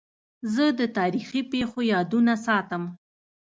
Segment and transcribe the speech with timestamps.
[0.53, 2.83] زه د تاریخي پېښو یادونه ساتم.